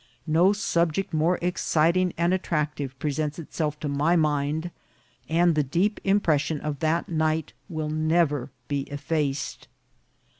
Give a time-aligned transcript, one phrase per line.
[0.25, 4.71] No subject more exciting and at tractive presents itself to my mind,
[5.29, 9.67] and the deep im pression of that night will never be effaced.